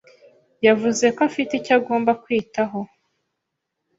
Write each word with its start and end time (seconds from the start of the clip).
yavuze 0.67 1.05
ko 1.15 1.19
afite 1.29 1.51
icyo 1.59 1.73
agomba 1.79 2.11
kwitaho. 2.23 2.79